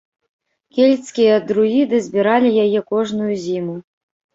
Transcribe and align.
Кельцкія 0.77 1.37
друіды 1.53 2.03
збіралі 2.09 2.49
яе 2.67 2.87
кожную 2.97 3.33
зіму. 3.49 3.83